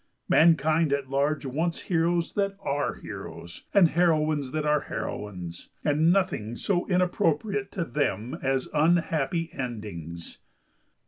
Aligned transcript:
Mankind 0.27 0.91
at 0.91 1.11
large 1.11 1.45
wants 1.45 1.81
heroes 1.81 2.33
that 2.33 2.57
are 2.61 2.95
heroes, 2.95 3.65
and 3.71 3.89
heroines 3.89 4.49
that 4.49 4.65
are 4.65 4.79
heroines—and 4.79 6.11
nothing 6.11 6.55
so 6.55 6.87
inappropriate 6.87 7.71
to 7.73 7.85
them 7.85 8.35
as 8.41 8.67
unhappy 8.73 9.51
endings. 9.53 10.39